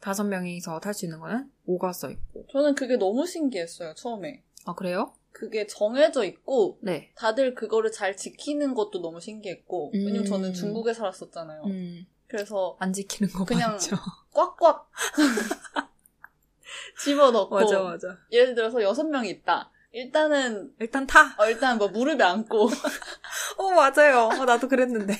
[0.02, 2.44] 다섯 명이서 탈 수 있는 거는 5가 써 있고.
[2.52, 4.42] 저는 그게 너무 신기했어요 처음에.
[4.66, 5.14] 아 그래요?
[5.30, 7.12] 그게 정해져 있고 네.
[7.16, 10.06] 다들 그거를 잘 지키는 것도 너무 신기했고 음.
[10.06, 11.62] 왜냐면 저는 중국에 살았었잖아요.
[11.66, 13.96] 음, 그래서 안 지키는 거 그냥 맞죠?
[14.34, 14.90] 꽉꽉
[17.02, 18.18] 집어넣고 맞아 맞아.
[18.30, 19.70] 예를 들어서 여섯 명이 있다.
[19.92, 21.34] 일단은 일단 타.
[21.38, 22.68] 어, 일단 뭐 무릎에 앉고
[23.58, 24.30] 어 맞아요.
[24.32, 25.14] 어, 나도 그랬는데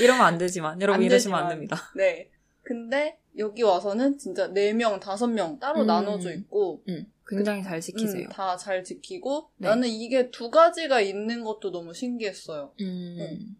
[0.00, 1.56] 이러면 안 되지만 여러분 안 이러시면 안 되지만.
[1.56, 1.90] 됩니다.
[1.96, 2.30] 네.
[2.62, 5.86] 근데 여기 와서는 진짜 네 명, 다섯 명 따로 음.
[5.86, 8.28] 나눠져 있고 음, 굉장히 잘 지키세요.
[8.30, 9.68] 다잘 지키고 네.
[9.68, 12.72] 나는 이게 두 가지가 있는 것도 너무 신기했어요.
[12.80, 13.56] 음.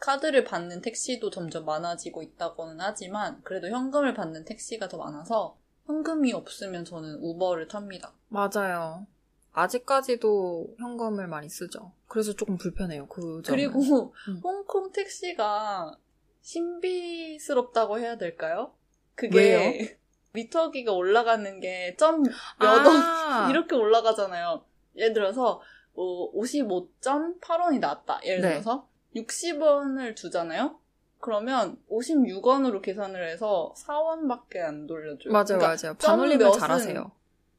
[0.00, 6.84] 카드를 받는 택시도 점점 많아지고 있다고는 하지만 그래도 현금을 받는 택시가 더 많아서 현금이 없으면
[6.84, 8.12] 저는 우버를 탑니다.
[8.28, 9.06] 맞아요.
[9.52, 11.92] 아직까지도 현금을 많이 쓰죠.
[12.08, 13.06] 그래서 조금 불편해요.
[13.06, 13.42] 그 점은.
[13.44, 14.40] 그리고 음.
[14.42, 15.96] 홍콩 택시가
[16.42, 18.72] 신비스럽다고 해야 될까요?
[19.14, 19.88] 그게 왜요?
[20.34, 24.64] 미터기가 올라가는 게 점몇원 아, 이렇게 올라가잖아요.
[24.96, 25.60] 예를 들어서
[25.94, 28.20] 뭐 55.8원이 나왔다.
[28.24, 28.48] 예를 네.
[28.50, 30.78] 들어서 60원을 주잖아요.
[31.20, 35.32] 그러면 56원으로 계산을 해서 4원밖에 안 돌려줘요.
[35.32, 35.76] 맞아요, 그러니까 맞아요.
[35.76, 37.12] 점 반올림을 잘하세요.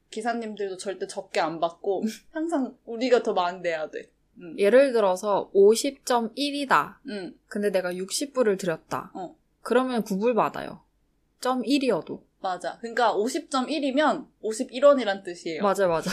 [0.09, 4.11] 기사님들도 절대 적게 안 받고 항상 우리가 더 많이 내야 돼.
[4.37, 4.55] 음.
[4.57, 6.95] 예를 들어서 50.1이다.
[7.07, 7.37] 음.
[7.47, 9.11] 근데 내가 60불을 드렸다.
[9.13, 9.35] 어.
[9.61, 10.81] 그러면 9불 받아요.
[11.39, 12.21] 점 1이어도.
[12.41, 12.77] 맞아.
[12.79, 15.63] 그러니까 50.1이면 51원이란 뜻이에요.
[15.63, 16.11] 맞아, 맞아.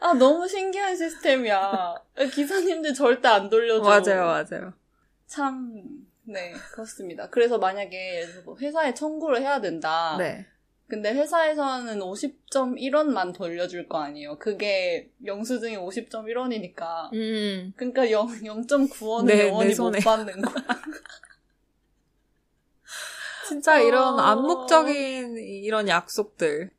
[0.00, 1.94] 아, 너무 신기한 시스템이야.
[2.32, 3.82] 기사님들 절대 안 돌려줘.
[3.82, 4.72] 맞아요, 맞아요.
[5.26, 5.82] 참,
[6.22, 7.28] 네, 그렇습니다.
[7.28, 10.16] 그래서 만약에 뭐 회사에 청구를 해야 된다.
[10.18, 10.46] 네.
[10.90, 14.38] 근데 회사에서는 50.1원만 돌려줄 거 아니에요.
[14.38, 17.12] 그게 영수증이 50.1원이니까.
[17.12, 17.72] 음.
[17.76, 19.92] 그러니까 0, 0.9원은 네, 내 영원히 못.
[19.92, 20.64] 받는 거야.
[23.48, 24.22] 진짜 이런 어.
[24.22, 26.70] 암묵적인 이런 약속들.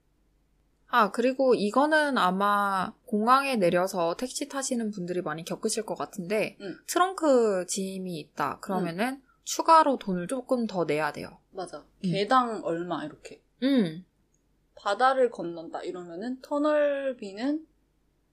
[0.87, 6.75] 아, 그리고 이거는 아마 공항에 내려서 택시 타시는 분들이 많이 겪으실 것 같은데, 응.
[6.87, 8.59] 트렁크 짐이 있다.
[8.59, 11.37] 그러면은 추가로 돈을 조금 더 내야 돼요.
[11.51, 11.85] 맞아.
[12.03, 12.11] 음.
[12.11, 13.40] 개당 얼마 이렇게.
[13.63, 14.05] 음.
[14.75, 17.67] 바다를 건넌다 이러면은 터널비는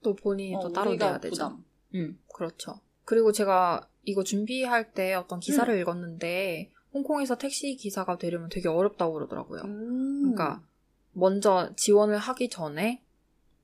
[0.01, 1.31] 또 본인이 어, 또 따로 내야 되죠.
[1.33, 1.63] 부담.
[1.95, 2.79] 음, 그렇죠.
[3.05, 5.79] 그리고 제가 이거 준비할 때 어떤 기사를 음.
[5.79, 9.61] 읽었는데 홍콩에서 택시 기사가 되려면 되게 어렵다고 그러더라고요.
[9.63, 10.21] 음.
[10.21, 10.63] 그러니까
[11.11, 13.03] 먼저 지원을 하기 전에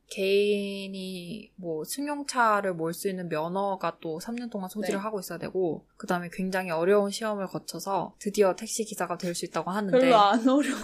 [0.07, 5.03] 개인이 뭐 승용차를 몰 수 있는 면허가 또 3년 동안 소지를 네.
[5.03, 9.71] 하고 있어야 되고 그 다음에 굉장히 어려운 시험을 거쳐서 드디어 택시 기사가 될 수 있다고
[9.71, 10.79] 하는데 별로 안 어려워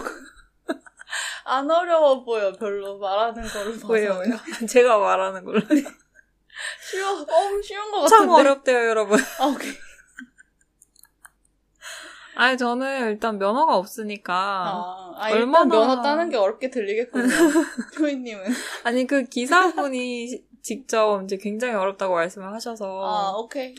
[1.44, 4.20] 안 어려워 보여 별로 말하는 거를 봐서 왜요?
[4.68, 5.60] 제가 말하는 걸로.
[6.90, 8.08] 쉬워 어 쉬운 거 같은데?
[8.08, 9.18] 참 어렵대요 여러분.
[9.40, 9.72] 아 오케이.
[12.34, 17.28] 아니 저는 일단 면허가 없으니까 아, 아 얼마나 면허 따는 게 어렵게 들리겠군요.
[17.94, 18.44] 조이님은.
[18.84, 22.86] 아니 그 기사분이 직접 이제 굉장히 어렵다고 말씀을 하셔서.
[23.04, 23.74] 아 오케이.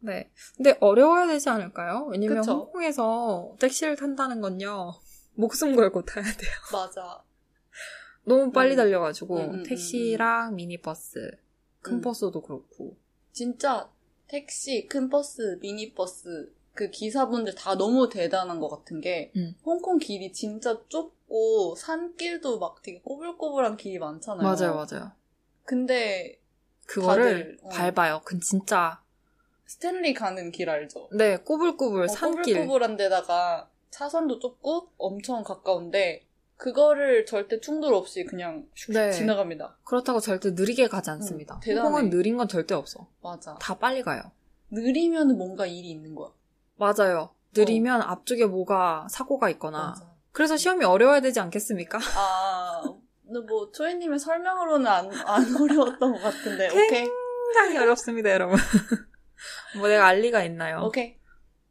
[0.00, 0.30] 네.
[0.56, 2.06] 근데 어려워야 되지 않을까요?
[2.10, 2.52] 왜냐면 그쵸?
[2.52, 4.94] 홍콩에서 택시를 탄다는 건요
[5.40, 6.52] 목숨 걸고 타야 돼요.
[6.72, 7.22] 맞아.
[8.24, 8.76] 너무 빨리 음.
[8.76, 10.56] 달려가지고 음, 음, 음 택시랑 음.
[10.56, 11.30] 미니버스
[11.80, 12.00] 큰 음.
[12.00, 12.96] 버스도 그렇고
[13.32, 13.88] 진짜
[14.28, 19.54] 택시 큰 버스 미니버스 그 기사분들 다 너무 대단한 것 같은 게 음.
[19.64, 24.42] 홍콩 길이 진짜 좁고 산길도 막 되게 꼬불꼬불한 길이 많잖아요.
[24.42, 25.12] 맞아요, 맞아요.
[25.64, 26.38] 근데
[26.86, 27.68] 그거를 다들, 어.
[27.70, 28.20] 밟아요.
[28.24, 29.02] 그 진짜
[29.66, 31.08] 스탠리 가는 길 알죠?
[31.12, 32.54] 네, 꼬불꼬불 어, 산길.
[32.54, 36.26] 꼬불꼬불한 데다가 차선도 좁고 엄청 가까운데
[36.56, 39.12] 그거를 절대 충돌 없이 그냥 네.
[39.12, 39.78] 지나갑니다.
[39.84, 41.58] 그렇다고 절대 느리게 가지 않습니다.
[41.66, 43.08] 응, 홍콩은 느린 건 절대 없어.
[43.22, 43.54] 맞아.
[43.58, 44.22] 다 빨리 가요.
[44.70, 46.30] 느리면 뭔가 일이 있는 거야.
[46.76, 47.34] 맞아요.
[47.56, 48.04] 느리면 어.
[48.04, 49.88] 앞쪽에 뭐가 사고가 있거나.
[49.88, 50.10] 맞아.
[50.32, 51.98] 그래서 시험이 어려워야 되지 않겠습니까?
[52.16, 52.82] 아,
[53.24, 56.68] 근데 뭐 초이님의 설명으로는 안, 안 어려웠던 것 같은데.
[56.68, 57.08] 오케이.
[57.54, 58.58] 굉장히 어렵습니다, 여러분.
[59.78, 60.82] 뭐 내가 알리가 있나요?
[60.84, 61.16] 오케이.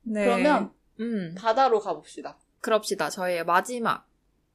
[0.01, 0.25] 네.
[0.25, 1.35] 그러면 음.
[1.37, 2.37] 바다로 가봅시다.
[2.61, 3.09] 그럽시다.
[3.09, 4.07] 저희의 마지막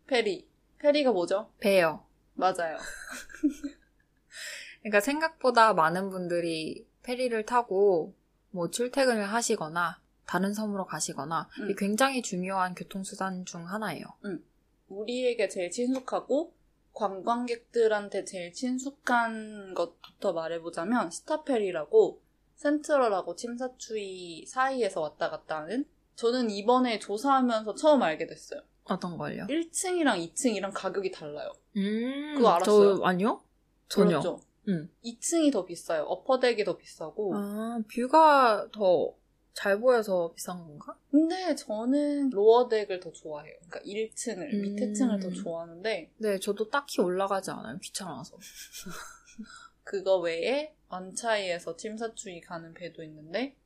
[0.07, 0.47] 페리.
[0.79, 1.51] 페리가 뭐죠?
[1.61, 2.05] 배요.
[2.35, 2.77] 맞아요.
[4.83, 8.15] 그러니까 생각보다 많은 분들이 페리를 타고
[8.51, 11.75] 뭐 출퇴근을 하시거나 다른 섬으로 가시거나 음.
[11.77, 14.05] 굉장히 중요한 교통수단 중 하나예요.
[14.25, 14.45] 음.
[14.89, 16.53] 우리에게 제일 친숙하고
[16.93, 22.21] 관광객들한테 제일 친숙한 것부터 말해보자면 스타페리라고
[22.55, 25.85] 센트럴하고 침사추이 사이에서 왔다 갔다 하는
[26.17, 28.61] 저는 이번에 조사하면서 처음 알게 됐어요.
[28.85, 29.47] 어떤 걸요?
[29.47, 31.53] 1층이랑 2층이랑 가격이 달라요.
[31.77, 32.97] 음, 그거 알았어요?
[32.97, 33.41] 저, 아니요?
[33.89, 34.21] 전혀.
[34.21, 34.41] 그렇죠?
[34.69, 34.91] 음.
[35.05, 36.03] 2층이 더 비싸요.
[36.05, 37.35] 어퍼덱이 더 비싸고.
[37.35, 39.15] 아, 뷰가 더
[39.55, 40.99] 잘 보여서 비싼 건가?
[41.11, 43.55] 근데 저는 로어덱을 더 좋아해요.
[43.69, 44.63] 그러니까 1층을, 음...
[44.63, 46.11] 밑에 층을 더 좋아하는데.
[46.19, 47.79] 네, 저도 딱히 올라가지 않아요.
[47.79, 48.37] 귀찮아서.
[49.85, 53.57] 그거 외에 원차이에서 침사추이 가는 배도 있는데,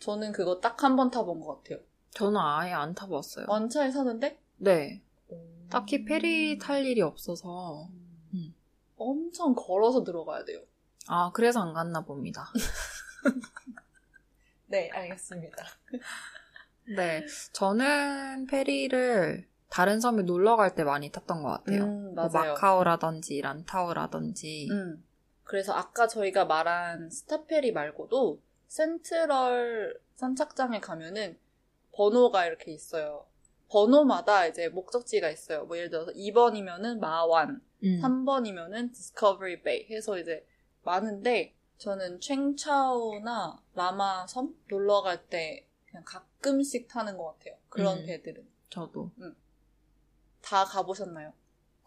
[0.00, 1.80] 저는 그거 딱 한 번 타본 것 같아요.
[2.12, 3.46] 저는 아예 안 타봤어요.
[3.48, 4.38] 원차이 사는데?
[4.56, 5.02] 네.
[5.28, 5.38] 오...
[5.70, 7.88] 딱히 페리 탈 일이 없어서.
[8.34, 8.54] 음.
[8.96, 10.60] 엄청 걸어서 들어가야 돼요.
[11.06, 12.50] 아, 그래서 안 갔나 봅니다.
[14.66, 15.64] 네, 알겠습니다.
[16.96, 21.84] 네, 저는 페리를 다른 섬에 놀러 갈 때 많이 탔던 것 같아요.
[21.84, 22.30] 음, 뭐 맞아요.
[22.30, 24.68] 뭐 마카오라든지 란타오라든지.
[24.70, 25.04] 음.
[25.44, 31.38] 그래서 아까 저희가 말한 스타페리 말고도 센트럴 선착장에 가면은
[31.92, 33.26] 번호가 이렇게 있어요.
[33.68, 35.64] 번호마다 이제 목적지가 있어요.
[35.66, 38.00] 뭐 예를 들어서 2번이면은 마완, 음.
[38.02, 40.46] 3번이면은 디스커버리 베이 해서 이제
[40.84, 47.56] 많은데 저는 챙차오나 라마섬 놀러 갈 때 그냥 가끔씩 타는 것 같아요.
[47.68, 48.46] 그런 음, 배들은.
[48.70, 49.10] 저도.
[49.18, 49.36] 음.
[50.42, 51.32] 다 가보셨나요?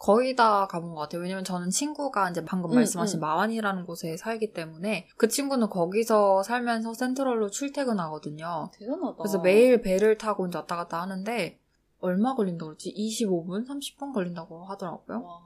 [0.02, 1.22] 거의 다 가본 것 같아요.
[1.22, 3.22] 왜냐면 저는 친구가 이제 방금 음, 말씀하신 음.
[3.22, 8.72] 마완이라는 곳에 살기 때문에 그 친구는 거기서 살면서 센트럴로 출퇴근하거든요.
[8.74, 9.18] 대단하다.
[9.18, 11.60] 그래서 매일 배를 타고 이제 왔다 갔다 하는데
[12.00, 12.92] 얼마 걸린다고 그랬지?
[12.96, 13.68] 25분?
[13.68, 15.22] 30분 걸린다고 하더라고요.
[15.24, 15.40] 와.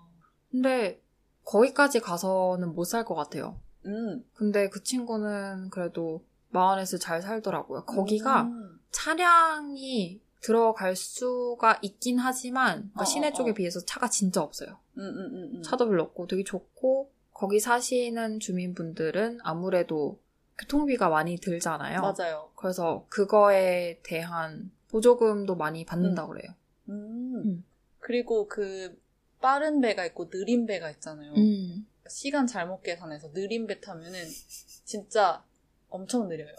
[0.50, 1.02] 근데
[1.44, 3.60] 거기까지 가서는 못 살 것 같아요.
[3.86, 4.24] 음.
[4.36, 7.84] 근데 그 친구는 그래도 마흔에서 잘 살더라고요.
[7.84, 8.80] 거기가 음.
[8.92, 13.54] 차량이 들어갈 수가 있긴 하지만 그러니까 어, 시내 어, 쪽에 어.
[13.56, 14.78] 비해서 차가 진짜 없어요.
[15.00, 20.20] 음, 음, 음, 음, 차도 별로 없고 되게 좋고 거기 사시는 주민분들은 아무래도
[20.60, 22.00] 교통비가 많이 들잖아요.
[22.00, 22.52] 맞아요.
[22.56, 26.54] 그래서 그거에 대한 보조금도 많이 받는다고 그래요.
[28.00, 29.02] 그리고 그
[29.42, 31.34] 빠른 배가 있고 느린 배가 있잖아요.
[32.08, 34.24] 시간 잘못 계산해서 느린 배 타면은
[34.86, 35.44] 진짜
[35.90, 36.56] 엄청 느려요.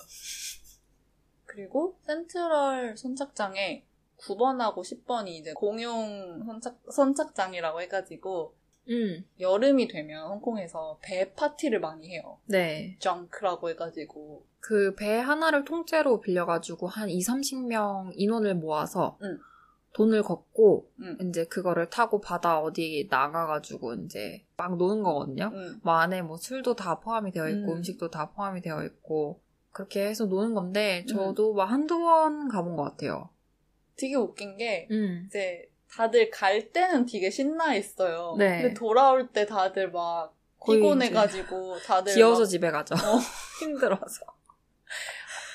[1.57, 3.83] 그리고 센트럴 선착장에
[4.19, 8.55] 9번하고 10번이 이제 공용 선착, 선착장이라고 해가지고
[8.91, 9.25] 음.
[9.41, 12.39] 여름이 되면 홍콩에서 배 파티를 많이 해요.
[12.45, 12.97] 네.
[13.01, 14.45] 정크라고 해가지고.
[14.61, 19.39] 그 배 하나를 통째로 빌려가지고 한 2, 30명 인원을 모아서 음.
[19.95, 21.17] 돈을 걷고 응.
[21.23, 25.51] 이제 그거를 타고 바다 어디 나가가지고 이제 막 노는 거거든요.
[25.55, 25.81] 응.
[25.83, 27.77] 뭐 안에 뭐 술도 다 포함이 되어 있고 음.
[27.79, 27.83] 음.
[27.83, 29.41] 식도다 포함이 되어 있고
[29.77, 31.07] 그렇게 해서 노는 건데 음.
[31.07, 33.29] 저도 막 한두 번 가본 것 같아요.
[33.95, 35.25] 되게 웃긴 게 음.
[35.27, 38.37] 이제 다들 갈 때는 되게 신나 있어요.
[38.39, 38.63] 네.
[38.63, 40.35] 근데 돌아올 때 다들 막
[40.65, 42.95] 피곤해가지고 다들 기어서 막 집에 가죠.
[42.95, 43.19] 어.
[43.61, 44.25] 힘들어서.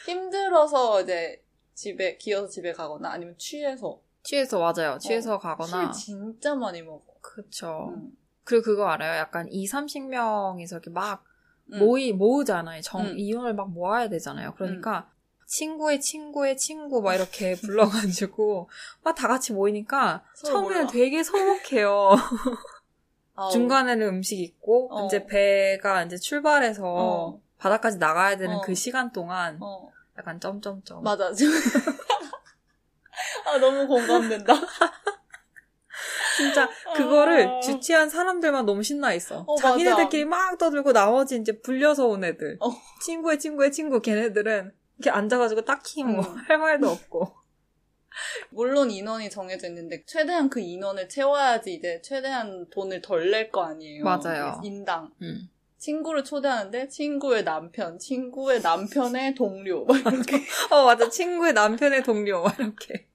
[0.05, 4.99] 힘들어서 이제 집에 기어서 집에 가거나 아니면 취해서 취해서 맞아요.
[4.99, 5.91] 취해서 가거나.
[5.91, 7.03] 술 진짜 많이 먹어.
[7.21, 7.91] 그쵸.
[7.97, 8.11] 응.
[8.43, 9.17] 그리고 그거 알아요?
[9.17, 11.30] 약간 2, 30명이서 이렇게 막 응.
[11.79, 12.81] 모이, 모으잖아요.
[12.81, 13.13] 정, 응.
[13.17, 14.53] 이혼을 막 모아야 되잖아요.
[14.55, 15.09] 그러니까
[15.47, 18.69] 친구의 친구의 친구 막 이렇게 불러가지고
[19.03, 20.87] 막 다 같이 모이니까 처음에는 몰라.
[20.87, 22.15] 되게 서먹해요.
[23.51, 25.05] 중간에는 음식 있고 어.
[25.05, 27.41] 이제 배가 이제 출발해서 어.
[27.57, 28.61] 바다까지 나가야 되는 어.
[28.61, 31.03] 그 시간 동안 어 약간 점점점.
[31.03, 31.53] 맞아 지금
[33.45, 34.53] 아 너무 공감된다.
[36.37, 37.59] 진짜 그거를 아.
[37.59, 39.43] 주최한 사람들만 너무 신나 있어.
[39.47, 42.57] 어, 자기네들끼리 막 떠들고 나머지 이제 불려서 온 애들.
[42.61, 42.69] 어.
[43.03, 46.35] 친구의 친구의 친구 걔네들은 이렇게 앉아가지고 딱히 뭐 음.
[46.47, 47.33] 할 말도 없고.
[48.51, 54.03] 물론 인원이 정해져 있는데 최대한 그 인원을 채워야지 이제 최대한 돈을 덜 낼 거 아니에요.
[54.03, 54.59] 맞아요.
[54.63, 55.11] 인당.
[55.21, 55.49] 음.
[55.77, 62.59] 친구를 초대하는데 친구의 남편, 친구의 남편의 동료 막 이렇게 어 맞아 친구의 남편의 동료 막
[62.59, 63.07] 이렇게.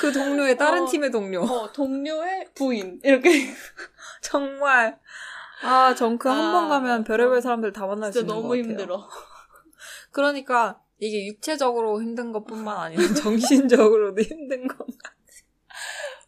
[0.00, 0.86] 그 동료의 다른 어.
[0.86, 1.42] 팀의 동료.
[1.42, 3.30] 어, 동료의 부인 이렇게
[4.22, 4.98] 정말
[5.62, 6.52] 아 정크 한 아.
[6.52, 8.62] 번 가면 별의별 사람들 다 만날 수 진짜 있는 것 너무 같아요.
[8.72, 9.08] 힘들어.
[10.12, 14.86] 그러니까 이게 육체적으로 힘든 것뿐만 아니라 정신적으로도 힘든 거.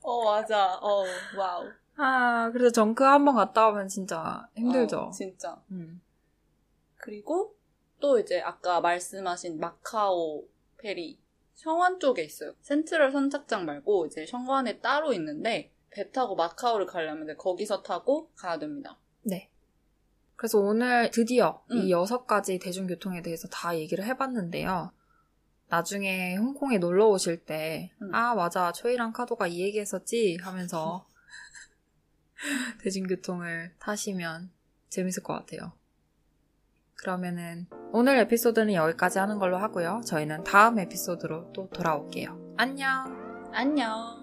[0.03, 0.79] 어 맞아.
[0.81, 1.05] 어
[1.37, 1.69] wow.
[1.97, 4.99] 아 그래서 정크 한번 갔다 오면 진짜 힘들죠.
[4.99, 5.61] 어, 진짜.
[5.71, 6.01] 음.
[6.97, 7.55] 그리고
[8.01, 10.45] 또 이제 아까 말씀하신 마카오
[10.79, 11.19] 페리
[11.61, 12.55] 성완 쪽에 있어요.
[12.63, 18.99] 센트럴 선착장 말고 이제 성완에 따로 있는데 배 타고 마카오를 가려면 거기서 타고 가야 됩니다.
[19.23, 19.51] 네.
[20.37, 21.77] 그래서 오늘 드디어 음.
[21.77, 24.91] 이 여섯 가지 대중교통에 대해서 다 얘기를 해봤는데요.
[25.69, 28.15] 나중에 홍콩에 놀러 오실 때, 음.
[28.15, 28.73] 아, 맞아.
[28.73, 30.39] 초이랑 카도가 이 얘기 했었지?
[30.41, 31.07] 하면서
[32.83, 34.51] 대중교통을 타시면
[34.89, 35.73] 재밌을 것 같아요.
[37.01, 40.03] 그러면은 오늘 에피소드는 여기까지 하는 걸로 하고요.
[40.05, 42.55] 저희는 다음 에피소드로 또 돌아올게요.
[42.59, 43.51] 안녕!
[43.53, 44.20] 안녕.